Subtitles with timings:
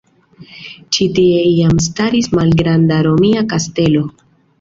[0.95, 4.03] Ĉi tie iam staris malgranda romia kastelo.